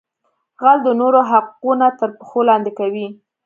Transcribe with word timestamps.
غل 0.61 0.77
د 0.85 0.89
نورو 1.01 1.19
حقونه 1.29 1.87
تر 1.99 2.09
پښو 2.17 2.39
لاندې 2.49 2.71
کوي 2.79 3.07